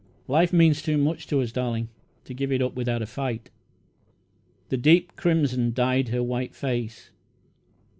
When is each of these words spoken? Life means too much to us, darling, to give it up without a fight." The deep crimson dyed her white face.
Life 0.27 0.51
means 0.51 0.81
too 0.81 0.97
much 0.97 1.27
to 1.27 1.41
us, 1.41 1.51
darling, 1.51 1.89
to 2.25 2.33
give 2.33 2.51
it 2.51 2.59
up 2.59 2.73
without 2.75 3.03
a 3.03 3.05
fight." 3.05 3.51
The 4.69 4.77
deep 4.77 5.15
crimson 5.15 5.73
dyed 5.73 6.07
her 6.09 6.23
white 6.23 6.55
face. 6.55 7.11